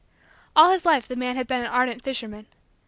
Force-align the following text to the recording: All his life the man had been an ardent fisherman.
All 0.55 0.71
his 0.71 0.83
life 0.83 1.07
the 1.07 1.15
man 1.15 1.35
had 1.35 1.45
been 1.45 1.61
an 1.61 1.67
ardent 1.67 2.01
fisherman. 2.03 2.47